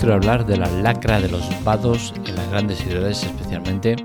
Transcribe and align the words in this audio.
quiero 0.00 0.14
hablar 0.14 0.46
de 0.46 0.56
la 0.56 0.66
lacra 0.66 1.20
de 1.20 1.28
los 1.28 1.42
vados 1.62 2.14
en 2.26 2.34
las 2.34 2.50
grandes 2.50 2.78
ciudades 2.78 3.22
especialmente, 3.22 3.96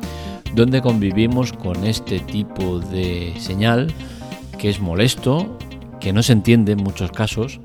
donde 0.53 0.81
convivimos 0.81 1.53
con 1.53 1.85
este 1.85 2.19
tipo 2.19 2.79
de 2.79 3.33
señal 3.39 3.87
que 4.59 4.69
es 4.69 4.81
molesto, 4.81 5.57
que 6.01 6.11
no 6.11 6.21
se 6.21 6.33
entiende 6.33 6.73
en 6.73 6.83
muchos 6.83 7.11
casos 7.11 7.61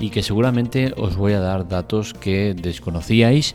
y 0.00 0.10
que 0.10 0.24
seguramente 0.24 0.92
os 0.96 1.14
voy 1.14 1.34
a 1.34 1.40
dar 1.40 1.68
datos 1.68 2.14
que 2.14 2.52
desconocíais 2.52 3.54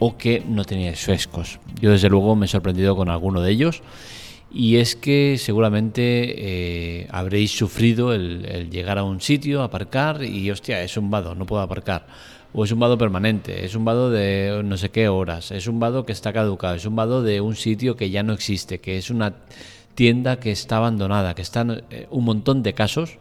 o 0.00 0.16
que 0.16 0.42
no 0.44 0.64
teníais 0.64 0.98
frescos. 0.98 1.60
Yo 1.80 1.92
desde 1.92 2.08
luego 2.08 2.34
me 2.34 2.46
he 2.46 2.48
sorprendido 2.48 2.96
con 2.96 3.08
alguno 3.08 3.42
de 3.42 3.52
ellos 3.52 3.80
y 4.52 4.76
es 4.76 4.96
que 4.96 5.36
seguramente 5.38 7.02
eh, 7.02 7.06
habréis 7.10 7.56
sufrido 7.56 8.12
el, 8.12 8.70
llegar 8.70 8.98
a 8.98 9.04
un 9.04 9.20
sitio, 9.20 9.62
aparcar 9.62 10.24
y 10.24 10.50
hostia, 10.50 10.82
es 10.82 10.96
un 10.96 11.12
vado, 11.12 11.36
no 11.36 11.46
puedo 11.46 11.62
aparcar. 11.62 12.06
O 12.58 12.64
es 12.64 12.72
un 12.72 12.80
vado 12.80 12.96
permanente, 12.96 13.66
es 13.66 13.74
un 13.74 13.84
vado 13.84 14.10
de 14.10 14.62
no 14.64 14.78
sé 14.78 14.88
qué 14.88 15.08
horas, 15.08 15.50
es 15.50 15.66
un 15.66 15.78
vado 15.78 16.06
que 16.06 16.12
está 16.12 16.32
caducado, 16.32 16.74
es 16.74 16.86
un 16.86 16.96
vado 16.96 17.22
de 17.22 17.42
un 17.42 17.54
sitio 17.54 17.96
que 17.96 18.08
ya 18.08 18.22
no 18.22 18.32
existe, 18.32 18.80
que 18.80 18.96
es 18.96 19.10
una 19.10 19.34
tienda 19.94 20.40
que 20.40 20.50
está 20.50 20.78
abandonada, 20.78 21.34
que 21.34 21.42
están 21.42 21.84
eh, 21.90 22.06
un 22.10 22.24
montón 22.24 22.62
de 22.62 22.72
casos 22.72 23.18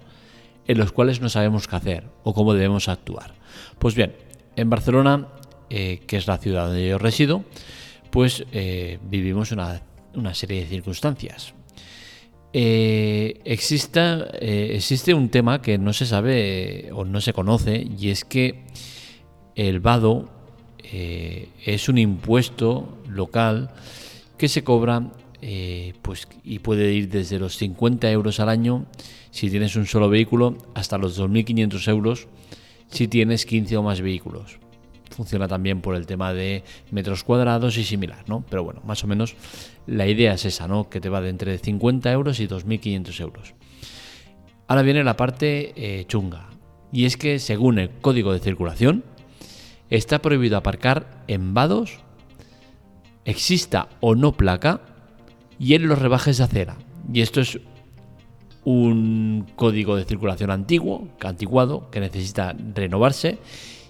en 0.68 0.78
los 0.78 0.94
cuales 0.94 1.20
no 1.20 1.28
sabemos 1.28 1.68
qué 1.68 1.76
hacer 1.76 2.04
o 2.24 2.34
cómo 2.34 2.54
debemos 2.54 2.88
actuar. 2.88 3.34
Pues 3.78 3.94
bien, 3.94 4.16
en 4.56 4.70
Barcelona, 4.70 5.28
eh, 5.70 6.00
que 6.08 6.16
es 6.16 6.28
la 6.28 6.38
ciudad 6.38 6.68
donde 6.68 6.88
yo 6.88 6.98
resido, 6.98 7.44
pues 8.10 8.46
vivimos 9.10 9.52
una 9.52 9.82
una 10.16 10.34
serie 10.34 10.62
de 10.62 10.68
circunstancias. 10.68 11.54
Eh, 12.54 13.42
eh, 13.44 14.72
existe 14.74 15.14
un 15.14 15.30
tema 15.30 15.62
que 15.62 15.78
no 15.78 15.94
se 15.94 16.06
sabe 16.06 16.90
o 16.94 17.04
no 17.04 17.20
se 17.20 17.34
conoce 17.34 17.86
y 18.00 18.10
es 18.10 18.24
que 18.24 18.64
el 19.56 19.80
vado 19.80 20.30
eh, 20.84 21.50
es 21.66 21.90
un 21.90 21.98
impuesto 21.98 22.98
local 23.08 23.72
que 24.38 24.48
se 24.48 24.64
cobra 24.64 25.12
pues, 26.02 26.28
y 26.44 26.60
puede 26.60 26.92
ir 26.94 27.10
desde 27.10 27.38
los 27.38 27.58
50 27.58 28.10
euros 28.10 28.40
al 28.40 28.50
año 28.50 28.88
si 29.30 29.52
tienes 29.52 29.76
un 29.76 29.86
solo 29.86 30.10
vehículo 30.10 30.58
hasta 30.74 30.98
los 30.98 31.20
2.500 31.20 31.88
euros 31.88 32.28
si 32.90 33.08
tienes 33.08 33.46
15 33.46 33.78
o 33.78 33.84
más 33.84 34.02
vehículos 34.02 34.58
funciona 35.16 35.48
también 35.48 35.82
por 35.82 35.96
el 35.96 36.06
tema 36.06 36.34
de 36.34 36.64
metros 36.92 37.24
cuadrados 37.24 37.78
y 37.78 37.84
similar, 37.84 38.24
¿no? 38.28 38.44
Pero 38.50 38.64
bueno, 38.64 38.82
más 38.86 39.04
o 39.04 39.08
menos 39.08 39.36
la 39.88 40.08
idea 40.08 40.34
es 40.34 40.46
esa, 40.46 40.68
¿no? 40.68 40.90
Que 40.90 41.00
te 41.00 41.10
va 41.10 41.22
de 41.22 41.30
entre 41.30 41.58
50 41.58 42.12
euros 42.12 42.40
y 42.40 42.48
2.500 42.48 43.22
euros. 43.22 43.54
Ahora 44.68 44.82
viene 44.82 45.04
la 45.04 45.16
parte 45.16 45.74
eh, 45.76 46.06
chunga, 46.08 46.50
y 46.92 47.06
es 47.06 47.18
que 47.18 47.40
según 47.40 47.80
el 47.80 47.90
código 47.90 48.34
de 48.34 48.40
circulación, 48.40 49.04
está 49.90 50.22
prohibido 50.22 50.58
aparcar 50.58 51.24
en 51.28 51.54
vados, 51.54 52.00
exista 53.26 53.90
o 54.00 54.16
no 54.16 54.34
placa, 54.34 54.82
y 55.60 55.74
en 55.76 55.88
los 55.88 56.00
rebajes 56.00 56.38
de 56.38 56.44
acera. 56.44 56.76
Y 57.14 57.22
esto 57.22 57.42
es 57.42 57.60
un 58.66 59.46
código 59.56 59.96
de 59.96 60.06
circulación 60.06 60.52
antiguo, 60.52 61.08
antiguado, 61.22 61.90
que 61.92 62.00
necesita 62.00 62.56
renovarse 62.74 63.38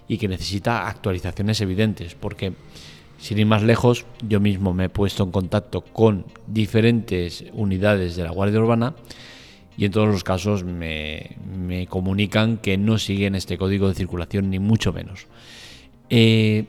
y 0.07 0.17
que 0.17 0.27
necesita 0.27 0.87
actualizaciones 0.87 1.61
evidentes, 1.61 2.13
porque 2.13 2.53
sin 3.17 3.39
ir 3.39 3.45
más 3.45 3.63
lejos, 3.63 4.05
yo 4.27 4.39
mismo 4.39 4.73
me 4.73 4.85
he 4.85 4.89
puesto 4.89 5.23
en 5.23 5.31
contacto 5.31 5.81
con 5.81 6.25
diferentes 6.47 7.45
unidades 7.53 8.15
de 8.15 8.23
la 8.23 8.31
Guardia 8.31 8.59
Urbana 8.59 8.95
y 9.77 9.85
en 9.85 9.91
todos 9.91 10.07
los 10.07 10.23
casos 10.23 10.63
me, 10.63 11.37
comunican 11.89 12.57
que 12.57 12.77
no 12.77 12.97
siguen 12.97 13.35
este 13.35 13.57
código 13.57 13.87
de 13.87 13.95
circulación 13.95 14.49
ni 14.49 14.59
mucho 14.59 14.93
menos. 14.93 15.27
Eh, 16.09 16.65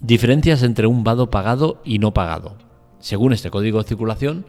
diferencias 0.00 0.62
entre 0.62 0.86
un 0.86 1.04
vado 1.04 1.30
pagado 1.30 1.80
y 1.84 1.98
no 1.98 2.14
pagado. 2.14 2.56
Según 2.98 3.32
este 3.32 3.50
código 3.50 3.82
de 3.82 3.88
circulación, 3.88 4.46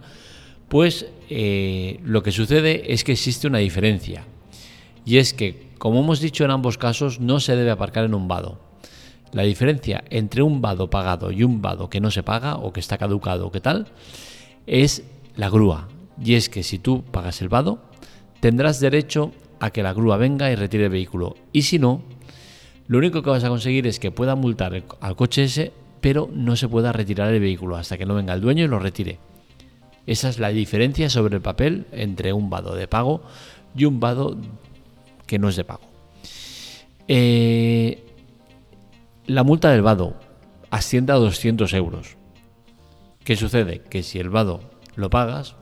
pues 0.67 1.07
eh, 1.29 1.99
lo 2.03 2.23
que 2.23 2.31
sucede 2.31 2.93
es 2.93 3.03
que 3.03 3.13
existe 3.13 3.47
una 3.47 3.59
diferencia. 3.59 4.25
Y 5.05 5.17
es 5.17 5.33
que 5.33 5.73
como 5.83 5.99
hemos 5.99 6.21
dicho 6.21 6.45
en 6.45 6.51
ambos 6.51 6.77
casos, 6.77 7.19
no 7.19 7.41
se 7.41 7.57
debe 7.57 7.69
aparcar 7.69 8.05
en 8.05 8.13
un 8.13 8.29
vado. 8.29 8.57
La 9.33 9.43
diferencia 9.43 10.05
entre 10.09 10.41
un 10.41 10.61
vado 10.61 10.89
pagado 10.89 11.29
y 11.29 11.43
un 11.43 11.61
vado 11.61 11.89
que 11.89 11.99
no 11.99 12.09
se 12.09 12.23
paga 12.23 12.55
o 12.55 12.71
que 12.71 12.79
está 12.79 12.97
caducado 12.97 13.47
o 13.47 13.51
qué 13.51 13.59
tal 13.59 13.87
es 14.65 15.03
la 15.35 15.49
grúa. 15.49 15.89
Y 16.23 16.35
es 16.35 16.47
que 16.47 16.63
si 16.63 16.79
tú 16.79 17.03
pagas 17.03 17.41
el 17.41 17.49
vado, 17.49 17.83
tendrás 18.39 18.79
derecho 18.79 19.33
a 19.59 19.71
que 19.71 19.83
la 19.83 19.91
grúa 19.91 20.15
venga 20.15 20.49
y 20.49 20.55
retire 20.55 20.85
el 20.85 20.89
vehículo. 20.89 21.35
Y 21.51 21.63
si 21.63 21.79
no, 21.79 22.01
lo 22.87 22.97
único 22.97 23.23
que 23.23 23.29
vas 23.29 23.43
a 23.43 23.49
conseguir 23.49 23.87
es 23.87 23.99
que 23.99 24.11
pueda 24.11 24.35
multar 24.35 24.83
al 24.99 25.15
coche 25.15 25.43
ese, 25.43 25.71
pero 26.01 26.29
no 26.33 26.55
se 26.55 26.67
pueda 26.67 26.91
retirar 26.91 27.33
el 27.33 27.39
vehículo 27.39 27.77
hasta 27.77 27.97
que 27.97 28.05
no 28.05 28.15
venga 28.15 28.33
el 28.33 28.41
dueño 28.41 28.65
y 28.65 28.67
lo 28.67 28.79
retire. 28.79 29.19
Esa 30.05 30.29
es 30.29 30.37
la 30.37 30.49
diferencia 30.49 31.09
sobre 31.09 31.35
el 31.35 31.41
papel 31.41 31.85
entre 31.91 32.33
un 32.33 32.49
vado 32.49 32.75
de 32.75 32.87
pago 32.87 33.21
y 33.75 33.85
un 33.85 33.99
vado 33.99 34.37
que 35.25 35.39
no 35.39 35.47
es 35.47 35.55
de 35.55 35.63
pago. 35.63 35.83
Eh, 37.07 38.03
la 39.27 39.43
multa 39.43 39.71
del 39.71 39.81
vado 39.81 40.15
asciende 40.69 41.13
a 41.13 41.15
200 41.15 41.73
euros. 41.73 42.17
¿Qué 43.23 43.37
sucede? 43.37 43.79
Que 43.79 44.03
si 44.03 44.19
el 44.19 44.29
vado 44.29 44.59
lo 44.95 45.09
pagas, 45.09 45.55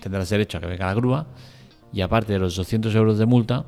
tendrás 0.00 0.30
derecho 0.30 0.56
a 0.56 0.60
que 0.62 0.66
venga 0.66 0.86
la 0.86 0.94
grúa 0.94 1.26
y 1.92 2.00
aparte 2.00 2.32
de 2.32 2.38
los 2.38 2.56
200 2.56 2.94
euros 2.94 3.18
de 3.18 3.26
multa, 3.26 3.66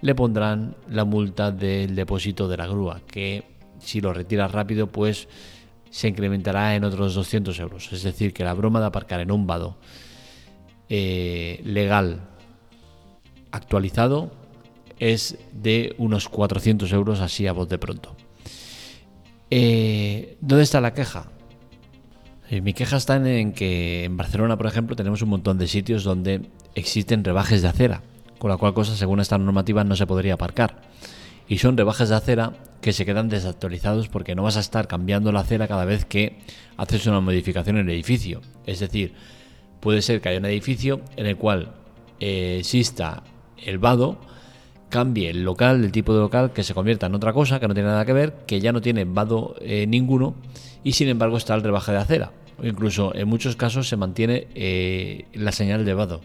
le 0.00 0.14
pondrán 0.14 0.76
la 0.88 1.04
multa 1.04 1.50
del 1.50 1.94
depósito 1.94 2.48
de 2.48 2.56
la 2.56 2.66
grúa, 2.66 3.00
que 3.06 3.44
si 3.78 4.00
lo 4.00 4.12
retiras 4.12 4.50
rápido, 4.52 4.86
pues 4.86 5.28
se 5.90 6.08
incrementará 6.08 6.74
en 6.76 6.84
otros 6.84 7.14
200 7.14 7.58
euros. 7.58 7.92
Es 7.92 8.02
decir, 8.02 8.32
que 8.32 8.44
la 8.44 8.54
broma 8.54 8.80
de 8.80 8.86
aparcar 8.86 9.20
en 9.20 9.30
un 9.30 9.46
vado 9.46 9.76
eh, 10.88 11.60
legal 11.64 12.20
actualizado 13.50 14.32
es 14.98 15.38
de 15.52 15.94
unos 15.98 16.28
400 16.28 16.92
euros 16.92 17.20
así 17.20 17.46
a 17.46 17.52
voz 17.52 17.68
de 17.68 17.78
pronto. 17.78 18.16
Eh, 19.50 20.36
¿Dónde 20.40 20.62
está 20.62 20.80
la 20.80 20.94
queja? 20.94 21.30
Eh, 22.50 22.60
mi 22.60 22.72
queja 22.72 22.96
está 22.96 23.16
en 23.16 23.52
que 23.52 24.04
en 24.04 24.16
Barcelona, 24.16 24.56
por 24.56 24.66
ejemplo, 24.66 24.94
tenemos 24.94 25.22
un 25.22 25.30
montón 25.30 25.58
de 25.58 25.66
sitios 25.66 26.04
donde 26.04 26.42
existen 26.74 27.24
rebajes 27.24 27.62
de 27.62 27.68
acera, 27.68 28.02
con 28.40 28.50
la 28.50 28.56
cual 28.56 28.74
cosa, 28.74 28.96
según 28.96 29.20
esta 29.20 29.38
normativa, 29.38 29.84
no 29.84 29.94
se 29.94 30.06
podría 30.06 30.34
aparcar. 30.34 30.80
Y 31.46 31.58
son 31.58 31.76
rebajes 31.76 32.08
de 32.08 32.16
acera 32.16 32.54
que 32.80 32.92
se 32.92 33.04
quedan 33.04 33.28
desactualizados 33.28 34.08
porque 34.08 34.34
no 34.34 34.42
vas 34.42 34.56
a 34.56 34.60
estar 34.60 34.88
cambiando 34.88 35.30
la 35.30 35.40
acera 35.40 35.68
cada 35.68 35.84
vez 35.84 36.06
que 36.06 36.38
haces 36.78 37.06
una 37.06 37.20
modificación 37.20 37.76
en 37.76 37.88
el 37.88 37.94
edificio. 37.94 38.40
Es 38.66 38.80
decir, 38.80 39.12
puede 39.80 40.00
ser 40.00 40.22
que 40.22 40.30
haya 40.30 40.38
un 40.38 40.46
edificio 40.46 41.02
en 41.16 41.26
el 41.26 41.36
cual 41.36 41.74
eh, 42.18 42.56
exista 42.60 43.22
el 43.58 43.78
vado, 43.78 44.18
cambie 44.88 45.28
el 45.28 45.44
local, 45.44 45.84
el 45.84 45.92
tipo 45.92 46.14
de 46.14 46.20
local, 46.20 46.54
que 46.54 46.62
se 46.62 46.72
convierta 46.72 47.06
en 47.06 47.14
otra 47.14 47.34
cosa 47.34 47.60
que 47.60 47.68
no 47.68 47.74
tiene 47.74 47.90
nada 47.90 48.06
que 48.06 48.14
ver, 48.14 48.32
que 48.46 48.60
ya 48.60 48.72
no 48.72 48.80
tiene 48.80 49.04
vado 49.04 49.54
eh, 49.60 49.86
ninguno 49.86 50.34
y 50.82 50.92
sin 50.92 51.08
embargo 51.08 51.36
está 51.36 51.54
el 51.54 51.62
rebaje 51.62 51.92
de 51.92 51.98
acera. 51.98 52.32
O 52.58 52.66
incluso 52.66 53.14
en 53.14 53.28
muchos 53.28 53.54
casos 53.56 53.86
se 53.86 53.98
mantiene 53.98 54.48
eh, 54.54 55.26
la 55.34 55.52
señal 55.52 55.84
de 55.84 55.92
vado. 55.92 56.22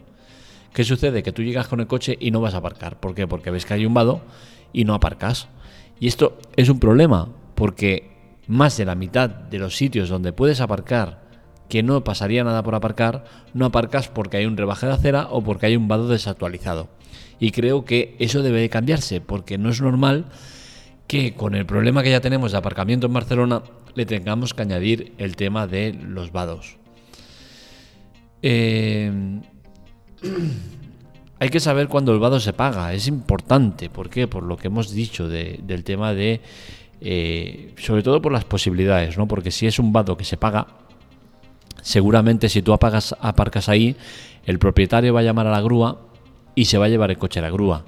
¿Qué 0.76 0.84
sucede? 0.84 1.24
Que 1.24 1.32
tú 1.32 1.42
llegas 1.42 1.70
con 1.70 1.80
el 1.80 1.88
coche 1.88 2.18
y 2.20 2.32
no 2.32 2.42
vas 2.42 2.54
a 2.54 2.58
aparcar. 2.58 3.00
¿Por 3.00 3.16
qué? 3.16 3.28
Porque 3.28 3.50
ves 3.50 3.66
que 3.66 3.76
hay 3.76 3.86
un 3.86 3.94
vado 3.94 4.20
y 4.74 4.84
no 4.84 4.94
aparcas. 4.94 5.48
Y 6.02 6.08
esto 6.08 6.38
es 6.58 6.68
un 6.68 6.82
problema 6.82 7.30
porque 7.56 8.12
más 8.48 8.76
de 8.76 8.84
la 8.84 8.94
mitad 8.94 9.30
de 9.30 9.58
los 9.58 9.78
sitios 9.78 10.10
donde 10.10 10.34
puedes 10.34 10.60
aparcar 10.60 11.24
que 11.70 11.82
no 11.82 12.04
pasaría 12.04 12.44
nada 12.44 12.62
por 12.62 12.76
aparcar, 12.76 13.24
no 13.54 13.66
aparcas 13.66 14.10
porque 14.10 14.36
hay 14.36 14.46
un 14.46 14.58
rebaje 14.58 14.86
de 14.86 14.92
acera 14.92 15.30
o 15.32 15.42
porque 15.42 15.68
hay 15.68 15.78
un 15.78 15.88
vado 15.88 16.10
desactualizado. 16.10 16.90
Y 17.40 17.52
creo 17.52 17.86
que 17.86 18.18
eso 18.20 18.44
debe 18.44 18.60
de 18.60 18.70
cambiarse, 18.70 19.22
porque 19.22 19.58
no 19.58 19.70
es 19.70 19.82
normal 19.82 20.26
que 21.08 21.36
con 21.36 21.56
el 21.56 21.66
problema 21.66 22.04
que 22.04 22.12
ya 22.12 22.20
tenemos 22.20 22.52
de 22.52 22.58
aparcamiento 22.58 23.08
en 23.08 23.14
Barcelona 23.14 23.64
le 23.96 24.06
tengamos 24.06 24.54
que 24.54 24.64
añadir 24.64 25.14
el 25.20 25.38
tema 25.38 25.68
de 25.68 25.94
los 25.94 26.34
vados. 26.34 26.76
Eh, 28.42 29.42
hay 31.40 31.50
que 31.50 31.60
saber 31.60 31.88
cuándo 31.88 32.14
el 32.14 32.20
vado 32.20 32.40
se 32.40 32.54
paga, 32.54 32.94
es 32.94 33.08
importante, 33.08 33.90
¿por 33.90 34.10
qué? 34.10 34.28
Por 34.28 34.44
lo 34.44 34.58
que 34.58 34.68
hemos 34.68 34.92
dicho 34.92 35.28
del 35.28 35.84
tema 35.84 36.14
de, 36.14 36.42
eh, 37.02 37.74
sobre 37.78 38.04
todo 38.04 38.22
por 38.22 38.32
las 38.32 38.46
posibilidades, 38.46 39.18
¿no? 39.18 39.28
Porque 39.28 39.52
si 39.52 39.68
es 39.68 39.80
un 39.80 39.92
vado 39.92 40.18
que 40.18 40.24
se 40.24 40.38
paga, 40.38 40.68
seguramente 41.82 42.50
si 42.50 42.62
tú 42.62 42.74
apagas, 42.74 43.16
aparcas 43.20 43.70
ahí, 43.70 43.96
el 44.46 44.60
propietario 44.60 45.14
va 45.14 45.20
a 45.20 45.24
llamar 45.24 45.48
a 45.48 45.52
la 45.52 45.62
grúa 45.62 46.02
y 46.56 46.66
se 46.66 46.78
va 46.78 46.86
a 46.86 46.90
llevar 46.90 47.12
el 47.12 47.18
coche 47.18 47.40
a 47.40 47.44
la 47.44 47.50
grúa. 47.50 47.84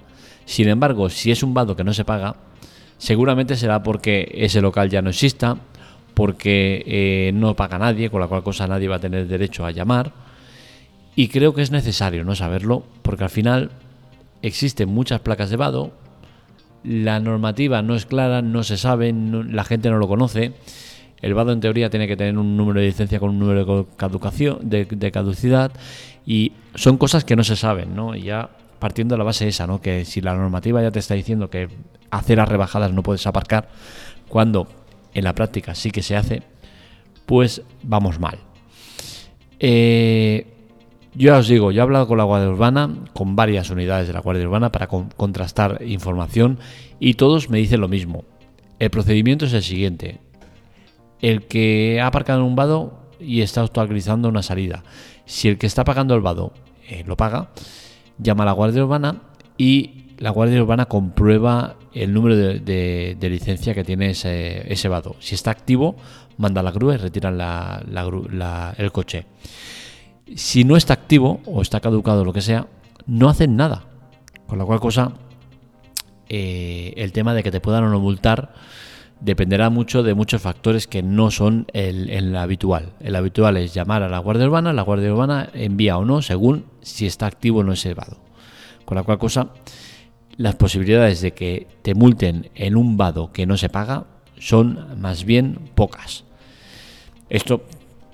Sin 0.46 0.68
embargo, 0.68 1.10
si 1.10 1.32
es 1.32 1.44
un 1.44 1.54
vado 1.54 1.76
que 1.76 1.84
no 1.84 1.94
se 1.94 2.06
paga, 2.06 2.36
seguramente 2.98 3.56
será 3.56 3.84
porque 3.84 4.32
ese 4.34 4.62
local 4.62 4.90
ya 4.90 5.02
no 5.02 5.10
exista, 5.10 5.58
porque 6.14 6.84
eh, 6.88 7.32
no 7.34 7.56
paga 7.56 7.78
nadie, 7.78 8.10
con 8.10 8.20
la 8.20 8.28
cual 8.28 8.44
cosa 8.44 8.68
nadie 8.68 8.88
va 8.88 8.96
a 8.96 9.00
tener 9.00 9.28
derecho 9.28 9.66
a 9.66 9.72
llamar. 9.72 10.27
Y 11.18 11.30
creo 11.30 11.56
que 11.56 11.64
es 11.64 11.72
necesario 11.72 12.24
no 12.24 12.36
saberlo, 12.36 12.84
porque 13.02 13.24
al 13.24 13.32
final 13.32 13.72
existen 14.44 14.88
muchas 14.88 15.20
placas 15.20 15.50
de 15.50 15.56
vado, 15.56 15.92
la 16.84 17.20
normativa 17.20 17.82
no 17.82 17.96
es 17.96 18.06
clara, 18.06 18.44
no 18.44 18.62
se 18.62 18.78
sabe, 18.78 19.12
la 19.12 19.64
gente 19.64 19.90
no 19.90 19.98
lo 19.98 20.08
conoce. 20.08 20.54
El 21.20 21.34
vado 21.34 21.54
en 21.54 21.60
teoría 21.60 21.90
tiene 21.90 22.08
que 22.08 22.16
tener 22.16 22.38
un 22.38 22.56
número 22.56 22.82
de 22.82 22.86
licencia 22.86 23.20
con 23.20 23.32
un 23.32 23.40
número 23.40 23.66
de, 23.66 23.86
caducación, 23.98 24.60
de, 24.62 25.12
caducidad 25.12 25.72
y 26.24 26.52
son 26.76 27.00
cosas 27.00 27.26
que 27.26 27.36
no 27.36 27.44
se 27.44 27.56
saben, 27.56 27.96
¿no? 27.96 28.16
ya 28.16 28.52
partiendo 28.78 29.16
de 29.16 29.18
la 29.18 29.24
base 29.24 29.48
esa, 29.48 29.66
¿no? 29.66 29.82
Que 29.82 30.06
si 30.06 30.22
la 30.22 30.36
normativa 30.36 30.84
ya 30.84 30.92
te 30.92 31.00
está 31.00 31.16
diciendo 31.16 31.50
que 31.50 31.68
hacer 32.12 32.38
las 32.38 32.48
rebajadas 32.48 32.94
no 32.94 33.02
puedes 33.02 33.26
aparcar, 33.26 33.70
cuando 34.30 34.68
en 35.16 35.24
la 35.24 35.34
práctica 35.34 35.74
sí 35.74 35.90
que 35.90 36.04
se 36.04 36.16
hace, 36.16 36.44
pues 37.26 37.64
vamos 37.82 38.20
mal. 38.20 38.38
Eh, 39.60 40.57
yo 41.18 41.32
ya 41.32 41.40
os 41.40 41.48
digo, 41.48 41.72
yo 41.72 41.80
he 41.80 41.82
hablado 41.82 42.08
con 42.08 42.20
la 42.20 42.26
Guardia 42.26 42.48
Urbana, 42.48 42.96
con 43.14 43.36
varias 43.36 43.72
unidades 43.72 44.06
de 44.06 44.14
la 44.14 44.20
Guardia 44.20 44.46
Urbana 44.46 44.72
para 44.72 44.88
contrastar 44.88 45.82
información 45.84 46.60
y 47.00 47.16
todos 47.16 47.50
me 47.50 47.58
dicen 47.58 47.82
lo 47.82 47.88
mismo. 47.88 48.24
El 48.78 48.92
procedimiento 48.92 49.46
es 49.46 49.54
el 49.54 49.64
siguiente. 49.64 50.20
El 51.20 51.48
que 51.48 52.00
ha 52.00 52.06
aparcado 52.06 52.42
en 52.42 52.46
un 52.46 52.56
vado 52.56 53.10
y 53.20 53.42
está 53.42 53.64
actualizando 53.64 54.30
una 54.30 54.44
salida. 54.44 54.84
Si 55.26 55.48
el 55.48 55.58
que 55.58 55.66
está 55.66 55.84
pagando 55.84 56.14
el 56.14 56.22
vado 56.22 56.54
eh, 56.88 57.04
lo 57.08 57.18
paga, 57.18 57.50
llama 58.20 58.44
a 58.44 58.46
la 58.46 58.52
Guardia 58.52 58.84
Urbana 58.84 59.24
y 59.58 60.12
la 60.20 60.30
Guardia 60.30 60.62
Urbana 60.62 60.86
comprueba 60.86 61.78
el 61.96 62.14
número 62.14 62.36
de, 62.36 63.18
licencia 63.20 63.74
que 63.74 63.84
tiene 63.84 64.12
ese, 64.12 64.88
vado. 64.88 65.16
Si 65.20 65.34
está 65.34 65.50
activo, 65.50 65.96
manda 66.38 66.62
la 66.62 66.70
grúa 66.70 66.94
y 66.94 66.98
retiran 66.98 67.42
el 68.78 68.92
coche. 68.92 69.26
Si 70.36 70.64
no 70.64 70.78
está 70.78 70.94
activo 70.94 71.42
o 71.46 71.62
está 71.62 71.80
caducado 71.80 72.22
o 72.22 72.26
lo 72.26 72.34
que 72.34 72.42
sea, 72.42 72.68
no 73.06 73.30
hacen 73.30 73.56
nada. 73.56 73.86
Con 74.48 74.58
la 74.58 74.66
cual 74.66 74.80
cosa, 74.80 75.14
eh, 76.30 76.94
el 76.98 77.12
tema 77.12 77.34
de 77.34 77.44
que 77.44 77.52
te 77.52 77.62
puedan 77.62 77.84
o 77.86 77.90
no 77.90 78.00
multar 78.00 78.54
dependerá 79.20 79.70
mucho 79.70 80.04
de 80.04 80.14
muchos 80.14 80.42
factores 80.42 80.88
que 80.88 81.02
no 81.02 81.32
son 81.32 81.66
el, 81.74 82.36
habitual. 82.36 82.94
El 83.00 83.16
habitual 83.16 83.58
es 83.58 83.74
llamar 83.74 84.04
a 84.04 84.10
la 84.10 84.20
Guardia 84.20 84.46
Urbana, 84.46 84.74
la 84.74 84.84
Guardia 84.84 85.12
Urbana 85.12 85.50
envía 85.54 85.98
o 85.98 86.06
no 86.06 86.22
según 86.22 86.66
si 86.82 87.06
está 87.06 87.26
activo 87.26 87.60
o 87.60 87.64
no 87.64 87.74
ese 87.74 87.94
vado. 87.94 88.18
Con 88.86 88.96
la 88.96 89.04
cual 89.04 89.18
cosa, 89.18 89.50
las 90.38 90.56
posibilidades 90.56 91.22
de 91.22 91.34
que 91.34 91.68
te 91.82 91.96
multen 91.96 92.52
en 92.56 92.76
un 92.76 92.96
vado 92.96 93.32
que 93.32 93.46
no 93.46 93.58
se 93.58 93.70
paga 93.70 94.06
son 94.38 95.00
más 95.02 95.24
bien 95.24 95.72
pocas. 95.74 96.26
Esto, 97.30 97.64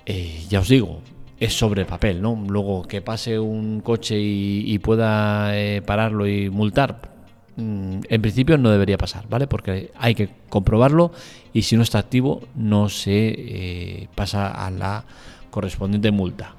eh, 0.06 0.46
ya 0.50 0.62
os 0.62 0.70
digo, 0.70 1.02
es 1.44 1.58
sobre 1.58 1.86
papel, 1.86 2.22
¿no? 2.22 2.42
Luego 2.48 2.84
que 2.84 3.02
pase 3.02 3.38
un 3.38 3.82
coche 3.82 4.18
y, 4.18 4.78
pueda 4.80 5.58
eh, 5.58 5.82
pararlo 5.82 6.26
y 6.28 6.50
multar, 6.50 7.12
mm, 7.58 8.00
en 8.08 8.22
principio 8.22 8.58
no 8.58 8.70
debería 8.70 8.98
pasar, 8.98 9.28
¿vale? 9.28 9.48
Porque 9.48 9.92
hay 9.98 10.16
que 10.16 10.30
comprobarlo 10.50 11.12
y 11.52 11.64
si 11.64 11.76
no 11.76 11.84
está 11.84 12.00
activo 12.00 12.44
no 12.56 12.88
se 12.88 13.36
eh, 13.38 14.08
pasa 14.16 14.52
a 14.52 14.72
la 14.72 15.06
correspondiente 15.52 16.12
multa. 16.12 16.56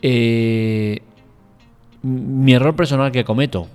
Eh, 0.00 1.02
mi 2.02 2.54
error 2.54 2.74
personal 2.76 3.12
que 3.12 3.24
cometo, 3.24 3.68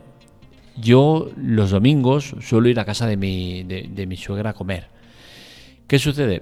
yo 0.77 1.29
los 1.37 1.69
domingos 1.69 2.35
suelo 2.41 2.69
ir 2.69 2.79
a 2.79 2.85
casa 2.85 3.05
de 3.05 3.17
mi, 3.17 3.63
de 3.63 4.05
mi 4.07 4.17
suegra 4.17 4.51
a 4.51 4.53
comer. 4.53 4.87
¿Qué 5.87 5.99
sucede? 5.99 6.41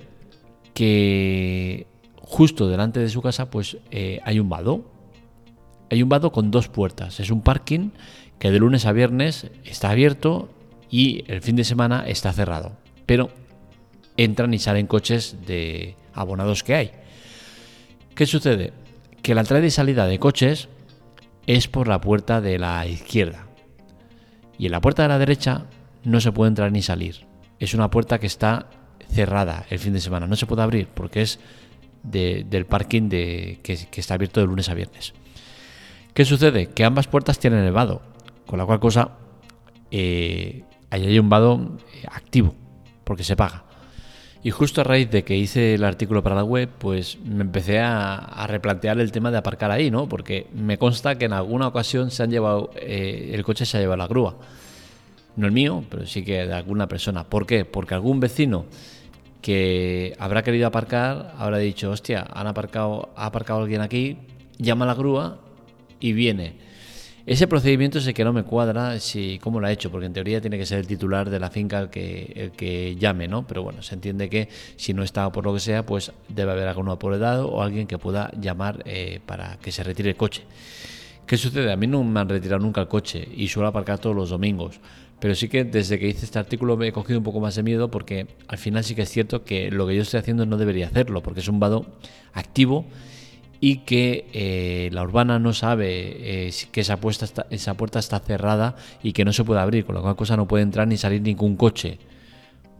Que 0.74 1.89
justo 2.30 2.70
delante 2.70 3.00
de 3.00 3.10
su 3.10 3.24
casa 3.24 3.50
pues 3.50 3.78
eh, 3.90 4.22
hay 4.24 4.40
un 4.40 4.48
vado. 4.48 4.86
Hay 5.90 6.04
un 6.04 6.10
vado 6.10 6.32
con 6.32 6.52
dos 6.52 6.68
puertas. 6.70 7.20
Es 7.20 7.32
un 7.32 7.42
parking 7.42 7.90
que 8.38 8.52
de 8.52 8.60
lunes 8.60 8.86
a 8.86 8.92
viernes 8.92 9.48
está 9.66 9.90
abierto 9.90 10.48
y 10.92 11.24
el 11.28 11.42
fin 11.42 11.56
de 11.56 11.64
semana 11.64 12.08
está 12.08 12.32
cerrado. 12.32 12.74
Pero 13.08 13.32
entran 14.16 14.54
y 14.54 14.60
salen 14.60 14.86
coches 14.86 15.38
de 15.48 15.96
abonados 16.14 16.64
que 16.64 16.76
hay. 16.76 16.92
¿Qué 18.14 18.28
sucede? 18.28 18.74
Que 19.24 19.34
la 19.34 19.42
entrada 19.42 19.66
y 19.66 19.72
salida 19.72 20.06
de 20.06 20.20
coches 20.20 20.70
es 21.48 21.68
por 21.68 21.88
la 21.88 22.00
puerta 22.00 22.42
de 22.42 22.60
la 22.60 22.86
izquierda. 22.86 23.48
Y 24.60 24.68
en 24.68 24.72
la 24.72 24.82
puerta 24.82 25.02
de 25.02 25.10
la 25.10 25.18
derecha 25.18 25.66
no 26.04 26.22
se 26.22 26.32
puede 26.32 26.50
entrar 26.50 26.72
ni 26.72 26.84
salir. 26.84 27.26
Es 27.60 27.74
una 27.74 27.90
puerta 27.90 28.20
que 28.20 28.28
está 28.28 28.70
cerrada 29.10 29.66
el 29.72 29.80
fin 29.80 29.94
de 29.94 30.00
semana. 30.00 30.28
No 30.28 30.36
se 30.36 30.46
puede 30.46 30.62
abrir 30.62 30.88
porque 30.94 31.24
es 31.24 31.40
del 32.04 32.66
parking 32.66 33.10
de, 33.10 33.60
que, 33.64 33.74
está 33.96 34.16
abierto 34.16 34.40
de 34.40 34.48
lunes 34.48 34.70
a 34.70 34.74
viernes. 34.74 35.14
¿Qué 36.14 36.26
sucede? 36.26 36.68
Que 36.68 36.84
ambas 36.84 37.08
puertas 37.08 37.40
tienen 37.40 37.64
el 37.66 37.72
vado, 37.72 38.02
con 38.46 38.60
la 38.60 38.66
cual 38.66 38.80
cosa 38.80 39.12
eh, 39.92 40.64
ahí 40.90 41.06
hay 41.06 41.20
un 41.20 41.30
vado 41.30 41.78
eh, 41.94 42.06
activo, 42.12 42.56
porque 43.04 43.24
se 43.24 43.36
paga. 43.36 43.64
Y 44.42 44.52
justo 44.52 44.82
a 44.82 44.84
raíz 44.86 45.12
de 45.12 45.24
que 45.24 45.36
hice 45.36 45.76
el 45.76 45.84
artículo 45.84 46.24
para 46.24 46.36
la 46.36 46.46
web, 46.46 46.70
pues 46.78 47.18
me 47.26 47.42
empecé 47.42 47.80
a, 47.80 48.46
replantear 48.48 49.00
el 49.00 49.12
tema 49.12 49.32
de 49.32 49.38
aparcar 49.38 49.70
ahí, 49.70 49.92
¿no? 49.92 50.08
Porque 50.08 50.48
me 50.54 50.78
consta 50.78 51.18
que 51.18 51.26
en 51.26 51.34
alguna 51.34 51.68
ocasión 51.68 52.10
se 52.10 52.24
han 52.24 52.32
llevado, 52.32 52.72
eh, 52.76 53.32
el 53.34 53.44
coche 53.44 53.66
se 53.66 53.78
ha 53.78 53.82
llevado 53.82 53.98
la 53.98 54.08
grúa. 54.08 54.38
No 55.36 55.46
el 55.46 55.52
mío, 55.52 55.84
pero 55.90 56.06
sí 56.06 56.24
que 56.24 56.48
de 56.48 56.54
alguna 56.54 56.88
persona. 56.88 57.26
¿Por 57.26 57.46
qué? 57.46 57.66
Porque 57.66 57.94
algún 57.96 58.22
vecino 58.22 58.66
que 59.42 60.16
habrá 60.20 60.44
querido 60.44 60.68
aparcar, 60.68 61.34
habrá 61.38 61.58
dicho, 61.58 61.92
hostia, 61.92 62.28
han 62.34 62.48
aparcado, 62.48 63.10
ha 63.16 63.26
aparcado 63.28 63.62
alguien 63.62 63.82
aquí, 63.82 64.18
llama 64.58 64.86
a 64.86 64.88
la 64.90 64.94
grúa 64.94 65.40
y 66.00 66.14
viene. 66.14 66.70
Ese 67.26 67.48
procedimiento 67.48 68.00
es 68.00 68.12
que 68.12 68.24
no 68.24 68.34
me 68.34 68.44
cuadra 68.44 69.00
si 69.00 69.38
cómo 69.40 69.60
lo 69.60 69.68
ha 69.68 69.72
hecho, 69.72 69.92
porque 69.92 70.08
en 70.08 70.14
teoría 70.14 70.42
tiene 70.42 70.58
que 70.58 70.66
ser 70.66 70.80
el 70.80 70.88
titular 70.88 71.30
de 71.30 71.40
la 71.40 71.52
finca 71.52 71.80
el 71.80 71.90
que, 71.90 72.34
el 72.36 72.52
que 72.52 72.96
llame, 72.96 73.28
¿no? 73.28 73.46
Pero 73.46 73.62
bueno, 73.62 73.84
se 73.84 73.94
entiende 73.94 74.30
que 74.30 74.50
si 74.78 74.96
no 74.96 75.04
está 75.04 75.32
por 75.32 75.46
lo 75.46 75.54
que 75.54 75.60
sea, 75.60 75.86
pues 75.86 76.12
debe 76.28 76.54
haber 76.54 76.68
algún 76.68 76.90
apoderado 76.90 77.48
o 77.48 77.62
alguien 77.62 77.86
que 77.86 78.00
pueda 78.00 78.32
llamar 78.40 78.82
eh, 78.86 79.20
para 79.26 79.58
que 79.58 79.72
se 79.72 79.84
retire 79.84 80.10
el 80.10 80.16
coche. 80.16 80.44
¿Qué 81.28 81.38
sucede? 81.38 81.72
A 81.72 81.76
mí 81.76 81.86
no 81.86 82.04
me 82.04 82.20
han 82.20 82.30
retirado 82.30 82.64
nunca 82.64 82.82
el 82.82 82.88
coche 82.88 83.28
y 83.36 83.48
suelo 83.48 83.68
aparcar 83.68 84.00
todos 84.00 84.16
los 84.16 84.32
domingos. 84.32 84.80
Pero 85.20 85.36
sí 85.36 85.50
que 85.50 85.66
desde 85.66 86.00
que 86.00 86.08
hice 86.08 86.26
este 86.26 86.40
artículo 86.40 86.78
me 86.78 86.88
he 86.88 86.92
cogido 86.92 87.20
un 87.20 87.26
poco 87.26 87.40
más 87.40 87.56
de 87.56 87.64
miedo 87.64 87.92
porque 87.92 88.28
al 88.48 88.58
final 88.58 88.84
sí 88.84 88.96
que 88.96 89.02
es 89.02 89.10
cierto 89.10 89.44
que 89.44 89.70
lo 89.70 89.86
que 89.86 89.96
yo 89.96 90.02
estoy 90.04 90.20
haciendo 90.20 90.46
no 90.46 90.58
debería 90.58 90.88
hacerlo 90.88 91.22
porque 91.22 91.42
es 91.42 91.48
un 91.48 91.60
vado 91.60 91.86
activo 92.34 92.86
y 93.62 93.78
que 93.80 94.30
eh, 94.34 94.90
la 94.94 95.04
urbana 95.04 95.38
no 95.40 95.54
sabe 95.54 96.48
eh, 96.48 96.54
que 96.72 96.82
esa, 96.82 96.98
puerta 96.98 97.26
está, 97.26 98.20
cerrada 98.20 98.76
y 99.04 99.12
que 99.12 99.26
no 99.26 99.34
se 99.34 99.44
puede 99.44 99.60
abrir, 99.60 99.86
con 99.86 99.96
lo 99.96 100.02
cual 100.02 100.16
cosa 100.16 100.38
no 100.38 100.48
puede 100.48 100.64
entrar 100.64 100.88
ni 100.88 100.98
salir 100.98 101.22
ningún 101.22 101.58
coche. 101.58 102.00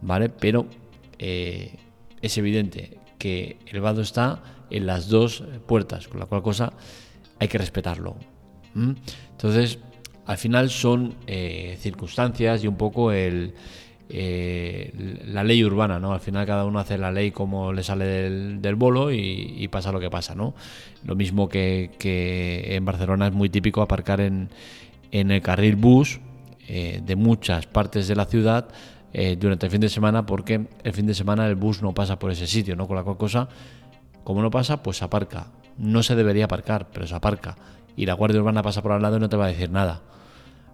¿Vale? 0.02 0.30
Pero 0.30 0.66
eh, 1.18 1.76
es 2.22 2.38
evidente 2.38 2.96
que 3.18 3.58
el 3.66 3.82
vado 3.82 4.00
está 4.00 4.42
en 4.70 4.86
las 4.86 5.08
dos 5.08 5.44
puertas, 5.66 6.08
con 6.08 6.20
la 6.20 6.26
cual 6.26 6.42
cosa 6.42 6.72
hay 7.38 7.48
que 7.48 7.58
respetarlo. 7.58 8.16
Entonces, 8.74 9.78
al 10.30 10.38
final 10.38 10.70
son 10.70 11.14
eh, 11.26 11.76
circunstancias 11.80 12.62
y 12.62 12.68
un 12.68 12.76
poco 12.76 13.10
el, 13.10 13.52
eh, 14.08 14.92
la 15.26 15.42
ley 15.42 15.64
urbana, 15.64 15.98
¿no? 15.98 16.12
Al 16.12 16.20
final 16.20 16.46
cada 16.46 16.64
uno 16.64 16.78
hace 16.78 16.96
la 16.98 17.10
ley 17.10 17.32
como 17.32 17.72
le 17.72 17.82
sale 17.82 18.04
del, 18.04 18.74
bolo 18.76 19.10
y, 19.10 19.66
pasa 19.72 19.90
lo 19.90 19.98
que 19.98 20.08
pasa, 20.08 20.36
¿no? 20.36 20.54
Lo 21.04 21.16
mismo 21.16 21.48
que, 21.48 21.90
en 22.64 22.84
Barcelona 22.84 23.26
es 23.26 23.32
muy 23.32 23.48
típico 23.48 23.82
aparcar 23.82 24.20
en, 24.20 24.50
el 25.10 25.42
carril 25.42 25.74
bus 25.74 26.20
eh, 26.68 27.00
de 27.04 27.16
muchas 27.16 27.66
partes 27.66 28.06
de 28.06 28.14
la 28.14 28.26
ciudad 28.26 28.68
durante 29.36 29.66
el 29.66 29.72
fin 29.72 29.80
de 29.80 29.88
semana 29.88 30.24
porque 30.26 30.68
el 30.84 30.92
fin 30.92 31.08
de 31.08 31.14
semana 31.14 31.48
el 31.48 31.56
bus 31.56 31.82
no 31.82 31.92
pasa 31.92 32.20
por 32.20 32.30
ese 32.30 32.46
sitio, 32.46 32.76
¿no? 32.76 32.86
Con 32.86 32.94
la 32.94 33.02
cual 33.02 33.16
cosa, 33.16 33.48
como 34.22 34.42
no 34.42 34.50
pasa, 34.52 34.80
pues 34.80 35.02
aparca. 35.02 35.48
No 35.76 36.04
se 36.04 36.14
debería 36.14 36.44
aparcar, 36.44 36.86
pero 36.92 37.08
se 37.08 37.16
aparca. 37.16 37.56
Y 37.96 38.06
la 38.06 38.14
Guardia 38.14 38.38
Urbana 38.38 38.62
pasa 38.62 38.80
por 38.80 38.92
al 38.92 39.02
lado 39.02 39.16
y 39.16 39.20
no 39.20 39.28
te 39.28 39.36
va 39.36 39.46
a 39.46 39.48
decir 39.48 39.72
nada 39.72 40.02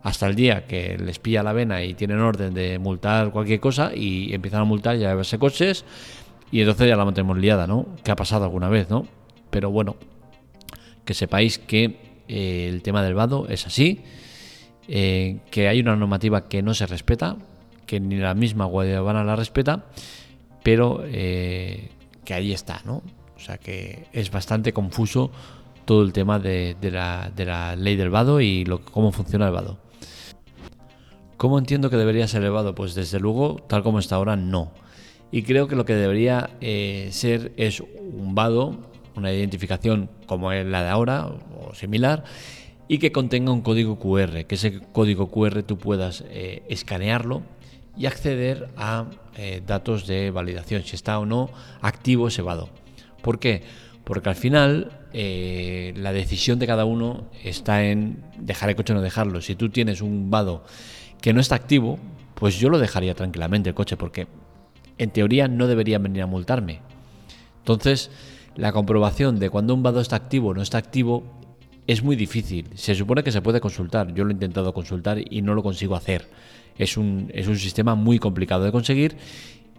hasta 0.07 0.29
el 0.29 0.37
día 0.37 0.69
que 0.69 0.97
les 0.99 1.19
pilla 1.19 1.43
la 1.43 1.53
vena 1.53 1.83
y 1.83 1.95
tienen 1.95 2.21
orden 2.21 2.55
de 2.55 2.79
multar 2.79 3.33
cualquier 3.33 3.59
cosa 3.59 3.91
y 3.93 4.33
empiezan 4.33 4.61
a 4.61 4.65
multar 4.65 4.95
y 4.95 5.05
a 5.05 5.13
verse 5.17 5.37
coches 5.37 5.85
y 6.53 6.61
entonces 6.61 6.87
ya 6.87 6.95
la 6.95 7.05
mantenemos 7.05 7.37
liada, 7.39 7.67
¿no? 7.67 7.89
Que 8.05 8.13
ha 8.13 8.17
pasado 8.17 8.45
alguna 8.45 8.69
vez, 8.69 8.89
¿no? 8.89 9.05
Pero 9.51 9.73
bueno, 9.73 9.97
que 11.05 11.13
sepáis 11.13 11.59
que 11.59 12.23
eh, 12.29 12.69
el 12.73 12.83
tema 12.83 13.03
del 13.03 13.15
vado 13.15 13.49
es 13.49 13.67
así, 13.67 14.03
eh, 14.87 15.41
que 15.51 15.67
hay 15.67 15.81
una 15.81 15.97
normativa 15.97 16.49
que 16.49 16.63
no 16.63 16.73
se 16.73 16.87
respeta, 16.87 17.37
que 17.85 17.99
ni 17.99 18.15
la 18.15 18.37
misma 18.37 18.65
Guardia 18.67 19.03
Urbana 19.03 19.25
la 19.25 19.35
respeta, 19.35 19.87
pero 20.63 21.03
eh, 21.05 21.91
que 22.25 22.33
ahí 22.33 22.53
está, 22.53 22.81
¿no? 22.85 23.03
O 23.35 23.41
sea 23.41 23.59
que 23.59 24.07
es 24.13 24.31
bastante 24.31 24.73
confuso 24.73 25.33
todo 25.85 26.05
el 26.05 26.13
tema 26.13 26.39
de, 26.39 26.77
la, 26.81 27.29
de 27.35 27.45
la, 27.45 27.75
ley 27.75 27.97
del 27.97 28.11
vado 28.11 28.41
y 28.41 28.65
lo, 28.65 28.85
cómo 28.85 29.11
funciona 29.11 29.49
el 29.49 29.53
vado. 29.53 29.85
¿Cómo 31.37 31.59
entiendo 31.59 31.90
que 31.90 31.97
debería 31.97 32.26
ser 32.28 32.40
elevado? 32.40 32.75
Pues 32.75 32.95
desde 32.95 33.21
luego, 33.21 33.57
tal 33.69 33.83
como 33.83 33.99
está 33.99 34.16
ahora, 34.16 34.37
no. 34.37 34.73
Y 35.31 35.43
creo 35.43 35.69
que 35.69 35.76
lo 35.76 35.85
que 35.85 35.95
debería 35.95 36.50
eh, 36.62 37.09
ser 37.12 37.52
es 37.59 37.81
un 37.81 38.35
vado, 38.35 38.78
una 39.16 39.31
identificación 39.33 40.09
como 40.26 40.52
es 40.52 40.64
la 40.64 40.83
de 40.83 40.88
ahora 40.88 41.26
o 41.26 41.75
similar, 41.75 42.25
y 42.88 42.99
que 42.99 43.12
contenga 43.12 43.52
un 43.52 43.61
código 43.61 43.99
QR, 43.99 44.47
que 44.47 44.55
ese 44.55 44.81
código 44.93 45.31
QR 45.31 45.62
tú 45.62 45.76
puedas 45.76 46.25
eh, 46.31 46.62
escanearlo 46.71 47.43
y 47.99 48.07
acceder 48.07 48.71
a 48.78 49.07
eh, 49.37 49.61
datos 49.66 50.07
de 50.07 50.31
validación, 50.31 50.85
si 50.85 50.97
está 50.97 51.19
o 51.19 51.26
no 51.26 51.50
activo 51.83 52.28
ese 52.28 52.40
vado. 52.40 52.71
¿Por 53.21 53.38
qué? 53.38 53.62
Porque 54.05 54.31
al 54.31 54.37
final 54.37 54.93
la 55.12 56.12
decisión 56.12 56.59
de 56.59 56.66
cada 56.66 56.85
uno 56.85 57.25
está 57.43 57.85
en 57.85 58.23
dejar 58.38 58.69
el 58.69 58.76
coche 58.76 58.93
o 58.93 58.97
no 58.97 59.02
dejarlo. 59.02 59.40
Si 59.40 59.55
tú 59.55 59.71
tienes 59.71 60.02
un 60.02 60.31
vado 60.31 60.62
que 61.21 61.33
no 61.33 61.41
está 61.41 61.55
activo, 61.55 61.99
pues 62.35 62.59
yo 62.59 62.69
lo 62.69 62.79
dejaría 62.79 63.15
tranquilamente 63.15 63.71
el 63.71 63.75
coche, 63.75 63.97
porque 63.97 64.27
en 64.99 65.11
teoría 65.11 65.49
no 65.49 65.67
deberían 65.67 66.03
venir 66.03 66.23
a 66.23 66.27
multarme. 66.27 66.81
Entonces, 67.59 68.11
la 68.57 68.73
comprobación 68.73 69.39
de 69.39 69.51
cuando 69.51 69.75
un 69.75 69.83
vado 69.83 70.01
está 70.01 70.17
activo 70.17 70.49
o 70.51 70.55
no 70.55 70.63
está 70.63 70.79
activo 70.79 71.25
es 71.87 72.03
muy 72.03 72.17
difícil. 72.17 72.69
Se 72.75 72.95
supone 72.95 73.23
que 73.23 73.33
se 73.33 73.43
puede 73.43 73.61
consultar. 73.61 74.13
Yo 74.15 74.25
lo 74.25 74.31
he 74.31 74.35
intentado 74.35 74.73
consultar 74.73 75.19
y 75.31 75.43
no 75.43 75.55
lo 75.55 75.63
consigo 75.63 75.95
hacer. 75.95 76.27
Es 76.79 76.97
un, 76.97 77.31
es 77.33 77.49
un 77.49 77.57
sistema 77.57 77.95
muy 77.95 78.19
complicado 78.19 78.65
de 78.65 78.73
conseguir 78.73 79.17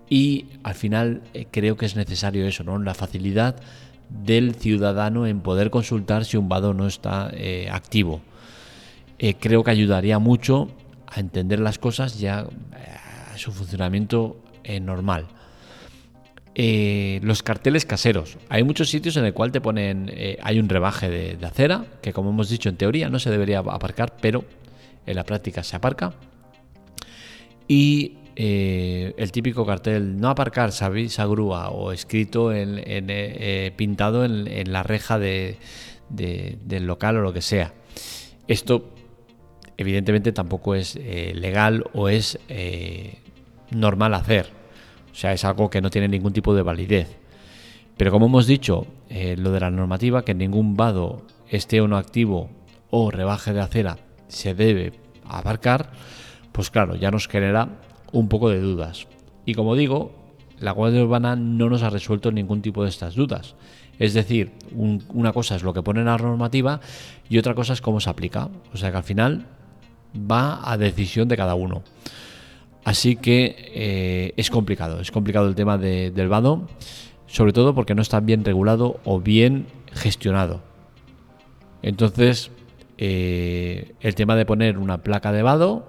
y 0.10 0.46
al 0.64 0.76
final 0.76 1.22
eh, 1.34 1.48
creo 1.52 1.76
que 1.76 1.86
es 1.86 1.96
necesario 1.96 2.48
eso, 2.48 2.64
¿no? 2.64 2.80
La 2.80 2.94
facilidad 2.94 3.58
del 4.10 4.56
ciudadano 4.56 5.28
en 5.28 5.42
poder 5.42 5.70
consultar 5.70 6.24
si 6.24 6.38
un 6.38 6.48
vado 6.48 6.74
no 6.74 6.88
está 6.88 7.30
eh, 7.34 7.68
activo. 7.72 8.22
Eh, 9.20 9.36
creo 9.40 9.64
que 9.64 9.72
ayudaría 9.72 10.18
mucho 10.20 10.70
a 11.08 11.20
entender 11.20 11.60
las 11.60 11.80
cosas 11.80 12.20
ya 12.20 12.46
a 13.34 13.38
su 13.38 13.52
funcionamiento 13.52 14.42
normal. 14.82 15.28
Eh, 16.60 17.20
los 17.22 17.44
carteles 17.44 17.86
caseros. 17.86 18.40
Hay 18.50 18.64
muchos 18.64 18.90
sitios 18.90 19.16
en 19.16 19.26
el 19.26 19.34
cual 19.36 19.52
te 19.52 19.62
ponen, 19.62 20.10
eh, 20.12 20.40
hay 20.42 20.58
un 20.58 20.68
rebaje 20.68 21.08
de, 21.08 21.46
acera, 21.46 21.86
que 22.02 22.14
como 22.14 22.32
hemos 22.32 22.50
dicho 22.50 22.68
en 22.68 22.78
teoría 22.78 23.10
no 23.10 23.20
se 23.20 23.30
debería 23.30 23.60
aparcar, 23.60 24.16
pero 24.20 24.44
en 25.06 25.16
la 25.16 25.24
práctica 25.24 25.62
se 25.62 25.76
aparca. 25.76 26.16
Y 27.68 28.14
eh, 28.36 29.14
el 29.18 29.32
típico 29.32 29.68
cartel, 29.68 30.20
no 30.20 30.30
aparcar, 30.30 30.72
sabéis, 30.72 31.20
a 31.20 31.28
grúa, 31.28 31.70
o 31.70 31.92
escrito, 31.92 32.52
en, 32.52 32.82
pintado 33.76 34.26
en, 34.26 34.72
la 34.74 34.82
reja 34.82 35.20
del 35.20 35.58
local 36.88 37.18
o 37.18 37.22
lo 37.22 37.34
que 37.34 37.44
sea. 37.44 37.76
Esto 38.48 38.96
evidentemente 39.78 40.32
tampoco 40.32 40.76
es 40.76 40.96
legal 40.96 41.86
o 41.94 42.10
es 42.10 42.40
normal 43.72 44.14
hacer 44.14 44.58
o 45.18 45.20
sea, 45.20 45.34
es 45.34 45.44
algo 45.46 45.72
que 45.72 45.82
no 45.82 45.90
tiene 45.90 46.08
ningún 46.08 46.32
tipo 46.32 46.54
de 46.54 46.62
validez. 46.62 47.18
Pero 47.98 48.12
como 48.12 48.28
hemos 48.28 48.46
dicho, 48.46 48.86
eh, 49.10 49.36
lo 49.36 49.52
de 49.52 49.60
la 49.60 49.72
normativa, 49.72 50.24
que 50.24 50.36
ningún 50.36 50.78
vado 50.78 51.24
esté 51.50 51.82
o 51.82 51.88
no 51.88 51.98
activo 51.98 52.52
o 52.92 53.10
rebaje 53.10 53.52
de 53.52 53.62
acera 53.62 53.98
se 54.28 54.54
debe 54.54 54.94
abarcar, 55.26 55.90
pues 56.52 56.70
claro, 56.70 56.96
ya 56.96 57.10
nos 57.10 57.28
genera 57.28 57.80
un 58.12 58.30
poco 58.30 58.52
de 58.52 58.60
dudas. 58.60 59.08
Y 59.44 59.56
como 59.56 59.76
digo, 59.76 60.12
la 60.60 60.70
Guardia 60.70 61.04
Urbana 61.04 61.36
no 61.36 61.68
nos 61.68 61.82
ha 61.82 61.90
resuelto 61.90 62.32
ningún 62.32 62.62
tipo 62.62 62.84
de 62.84 62.90
estas 62.90 63.16
dudas. 63.16 63.56
Es 63.98 64.14
decir, 64.14 64.52
una 64.72 65.34
cosa 65.34 65.56
es 65.56 65.64
lo 65.64 65.74
que 65.74 65.82
pone 65.82 66.04
la 66.04 66.16
normativa 66.20 66.80
y 67.28 67.40
otra 67.40 67.56
cosa 67.56 67.74
es 67.74 67.82
cómo 67.82 68.00
se 68.00 68.12
aplica. 68.12 68.50
O 68.72 68.78
sea 68.78 68.92
que 68.92 68.98
al 68.98 69.04
final 69.04 69.48
va 70.16 70.70
a 70.70 70.78
decisión 70.78 71.28
de 71.28 71.38
cada 71.38 71.56
uno. 71.56 71.84
Así 72.84 73.18
que 73.18 73.56
eh, 73.74 74.34
es 74.38 74.50
complicado, 74.50 75.02
es 75.02 75.12
complicado 75.12 75.48
el 75.48 75.56
tema 75.56 75.78
del 75.78 76.30
vado, 76.30 76.68
sobre 77.26 77.52
todo 77.52 77.76
porque 77.76 77.96
no 77.96 78.02
está 78.02 78.22
bien 78.22 78.46
regulado 78.46 79.02
o 79.04 79.20
bien 79.20 79.68
gestionado. 79.92 80.62
Entonces, 81.82 82.50
eh, 82.98 83.94
el 84.00 84.16
tema 84.16 84.36
de 84.38 84.46
poner 84.46 84.78
una 84.78 85.04
placa 85.04 85.34
de 85.34 85.44
vado, 85.44 85.88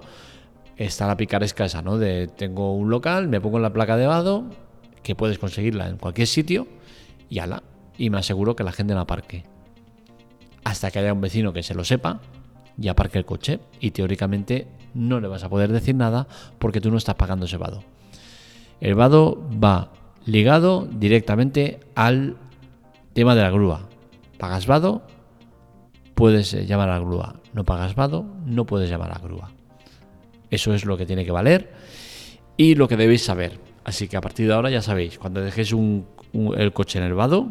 está 0.75 1.07
la 1.07 1.15
picaresca 1.15 1.65
esa, 1.65 1.81
¿no? 1.81 1.97
De 1.97 2.27
tengo 2.27 2.75
un 2.75 2.89
local, 2.89 3.29
me 3.29 3.39
pongo 3.39 3.59
la 3.59 3.71
placa 3.71 3.95
de 3.95 4.05
vado, 4.05 4.43
que 5.01 5.15
puedes 5.15 5.39
conseguirla 5.39 5.87
en 5.87 5.97
cualquier 5.97 6.27
sitio, 6.27 6.67
y 7.29 7.39
ala, 7.39 7.63
y 7.97 8.09
me 8.09 8.17
aseguro 8.17 8.57
que 8.57 8.65
la 8.65 8.73
gente 8.73 8.93
no 8.93 8.99
aparque. 8.99 9.45
Hasta 10.65 10.91
que 10.91 10.99
haya 10.99 11.13
un 11.13 11.21
vecino 11.21 11.53
que 11.53 11.63
se 11.63 11.73
lo 11.73 11.85
sepa 11.85 12.19
y 12.79 12.87
aparque 12.87 13.17
el 13.17 13.25
coche. 13.25 13.59
Y 13.79 13.91
teóricamente 13.91 14.67
no 14.93 15.19
le 15.19 15.27
vas 15.27 15.43
a 15.43 15.49
poder 15.49 15.71
decir 15.71 15.95
nada 15.95 16.27
porque 16.57 16.81
tú 16.81 16.91
no 16.91 16.97
estás 16.97 17.15
pagando 17.15 17.45
ese 17.45 17.57
vado. 17.57 17.83
El 18.81 18.95
vado 18.95 19.41
va 19.63 19.91
ligado 20.25 20.87
directamente 20.89 21.79
al 21.95 22.37
tema 23.13 23.35
de 23.35 23.41
la 23.41 23.51
grúa. 23.51 23.89
Pagas 24.37 24.67
vado, 24.67 25.01
puedes 26.15 26.53
eh, 26.53 26.65
llamar 26.65 26.89
a 26.89 26.93
la 26.93 26.99
grúa. 26.99 27.35
No 27.53 27.65
pagas 27.65 27.95
vado, 27.95 28.25
no 28.45 28.65
puedes 28.65 28.89
llamar 28.89 29.11
a 29.11 29.15
la 29.15 29.19
grúa. 29.19 29.51
Eso 30.49 30.73
es 30.73 30.85
lo 30.85 30.97
que 30.97 31.05
tiene 31.05 31.25
que 31.25 31.31
valer 31.31 31.73
y 32.57 32.75
lo 32.75 32.87
que 32.87 32.97
debéis 32.97 33.23
saber. 33.23 33.59
Así 33.83 34.07
que 34.07 34.17
a 34.17 34.21
partir 34.21 34.47
de 34.47 34.53
ahora 34.53 34.69
ya 34.69 34.81
sabéis, 34.81 35.17
cuando 35.17 35.41
dejéis 35.41 35.73
el 35.73 36.73
coche 36.73 36.99
en 36.99 37.05
el 37.05 37.13
vado, 37.13 37.49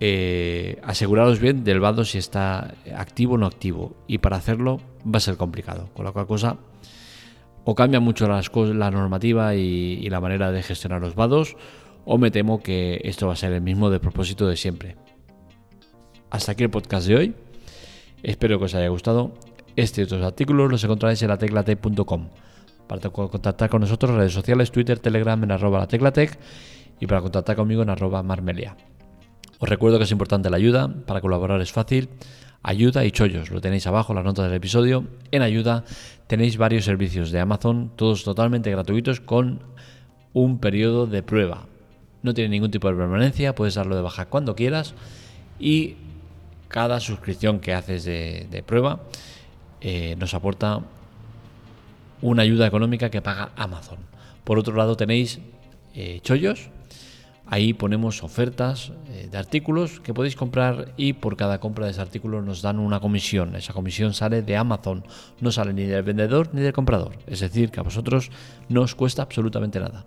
eh, 0.00 0.78
aseguraros 0.82 1.40
bien 1.40 1.64
del 1.64 1.80
vado 1.80 2.04
si 2.04 2.18
está 2.18 2.74
activo 2.96 3.34
o 3.34 3.38
no 3.38 3.46
activo. 3.46 3.96
Y 4.06 4.18
para 4.18 4.36
hacerlo 4.36 4.80
va 5.04 5.18
a 5.18 5.20
ser 5.20 5.36
complicado. 5.36 5.88
Con 5.94 6.04
la 6.04 6.12
cual 6.12 6.26
cosa 6.26 6.58
o 7.68 7.74
cambia 7.74 7.98
mucho 7.98 8.28
las 8.28 8.48
la 8.54 8.92
normativa 8.92 9.56
y, 9.56 10.08
la 10.08 10.20
manera 10.20 10.52
de 10.52 10.62
gestionar 10.62 11.00
los 11.00 11.16
vados, 11.16 11.56
o 12.04 12.16
me 12.16 12.30
temo 12.30 12.62
que 12.62 13.00
esto 13.02 13.26
va 13.26 13.32
a 13.32 13.36
ser 13.36 13.52
el 13.52 13.60
mismo 13.60 13.90
de 13.90 13.98
propósito 13.98 14.46
de 14.46 14.56
siempre. 14.56 14.96
Hasta 16.30 16.52
aquí 16.52 16.62
el 16.62 16.70
podcast 16.70 17.08
de 17.08 17.16
hoy. 17.16 17.34
Espero 18.22 18.60
que 18.60 18.66
os 18.66 18.74
haya 18.76 18.86
gustado. 18.86 19.34
Este 19.74 20.00
y 20.00 20.04
otros 20.04 20.24
artículos 20.24 20.70
los 20.70 20.84
encontraréis 20.84 21.20
en 21.22 21.28
la 21.28 21.38
teclatec.com. 21.38 22.28
Para 22.86 23.10
contactar 23.10 23.68
con 23.68 23.80
nosotros, 23.80 24.12
redes 24.12 24.32
sociales, 24.32 24.70
Twitter, 24.70 25.00
Telegram 25.00 25.42
en 25.42 25.50
arroba 25.50 25.80
la 25.80 25.88
teclatec 25.88 26.38
y 27.00 27.06
para 27.08 27.20
contactar 27.20 27.56
conmigo 27.56 27.82
en 27.82 27.90
arroba 27.90 28.22
marmelia. 28.22 28.76
Os 29.58 29.68
recuerdo 29.68 29.98
que 29.98 30.04
es 30.04 30.12
importante 30.12 30.50
la 30.50 30.56
ayuda, 30.56 30.88
para 31.06 31.20
colaborar 31.20 31.60
es 31.60 31.72
fácil. 31.72 32.08
Ayuda 32.62 33.04
y 33.04 33.10
chollos, 33.10 33.50
lo 33.50 33.60
tenéis 33.60 33.86
abajo, 33.86 34.12
las 34.12 34.24
notas 34.24 34.46
del 34.46 34.54
episodio. 34.54 35.04
En 35.30 35.42
ayuda 35.42 35.84
tenéis 36.26 36.58
varios 36.58 36.84
servicios 36.84 37.30
de 37.30 37.40
Amazon, 37.40 37.92
todos 37.96 38.24
totalmente 38.24 38.70
gratuitos 38.70 39.20
con 39.20 39.60
un 40.32 40.58
periodo 40.58 41.06
de 41.06 41.22
prueba. 41.22 41.66
No 42.22 42.34
tiene 42.34 42.50
ningún 42.50 42.70
tipo 42.70 42.88
de 42.88 42.96
permanencia, 42.96 43.54
puedes 43.54 43.76
darlo 43.76 43.96
de 43.96 44.02
baja 44.02 44.26
cuando 44.26 44.56
quieras 44.56 44.94
y 45.58 45.94
cada 46.68 47.00
suscripción 47.00 47.60
que 47.60 47.72
haces 47.72 48.04
de, 48.04 48.64
prueba 48.66 49.00
eh, 49.80 50.16
nos 50.18 50.34
aporta 50.34 50.80
una 52.20 52.42
ayuda 52.42 52.66
económica 52.66 53.10
que 53.10 53.22
paga 53.22 53.52
Amazon. 53.56 53.98
Por 54.44 54.58
otro 54.58 54.74
lado 54.74 54.96
tenéis 54.96 55.38
eh, 55.94 56.20
chollos 56.22 56.68
Ahí 57.48 57.74
ponemos 57.74 58.24
ofertas 58.24 58.92
eh, 59.08 59.28
de 59.30 59.38
artículos 59.38 60.00
que 60.00 60.12
podéis 60.12 60.34
comprar 60.34 60.92
y 60.96 61.12
por 61.12 61.36
cada 61.36 61.60
compra 61.60 61.84
de 61.84 61.92
ese 61.92 62.00
artículo 62.00 62.42
nos 62.42 62.60
dan 62.60 62.80
una 62.80 62.98
comisión. 62.98 63.54
Esa 63.54 63.72
comisión 63.72 64.14
sale 64.14 64.42
de 64.42 64.56
Amazon, 64.56 65.04
no 65.40 65.52
sale 65.52 65.72
ni 65.72 65.84
del 65.84 66.02
vendedor 66.02 66.50
ni 66.52 66.60
del 66.60 66.72
comprador. 66.72 67.18
Es 67.26 67.40
decir, 67.40 67.70
que 67.70 67.78
a 67.78 67.84
vosotros 67.84 68.30
no 68.68 68.82
os 68.82 68.96
cuesta 68.96 69.22
absolutamente 69.22 69.78
nada. 69.78 70.06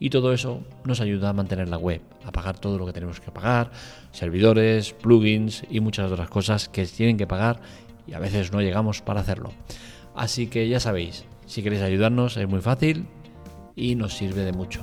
Y 0.00 0.10
todo 0.10 0.32
eso 0.32 0.62
nos 0.84 1.00
ayuda 1.00 1.28
a 1.28 1.32
mantener 1.32 1.68
la 1.68 1.76
web, 1.76 2.00
a 2.24 2.32
pagar 2.32 2.58
todo 2.58 2.78
lo 2.78 2.86
que 2.86 2.92
tenemos 2.92 3.20
que 3.20 3.30
pagar, 3.30 3.70
servidores, 4.10 4.92
plugins 4.92 5.62
y 5.70 5.78
muchas 5.80 6.10
otras 6.10 6.28
cosas 6.28 6.68
que 6.68 6.86
tienen 6.86 7.18
que 7.18 7.26
pagar 7.26 7.60
y 8.06 8.14
a 8.14 8.18
veces 8.18 8.50
no 8.50 8.62
llegamos 8.62 9.02
para 9.02 9.20
hacerlo. 9.20 9.52
Así 10.16 10.48
que 10.48 10.68
ya 10.68 10.80
sabéis, 10.80 11.24
si 11.46 11.62
queréis 11.62 11.82
ayudarnos 11.82 12.36
es 12.36 12.48
muy 12.48 12.60
fácil 12.60 13.06
y 13.76 13.94
nos 13.94 14.14
sirve 14.14 14.42
de 14.42 14.52
mucho. 14.52 14.82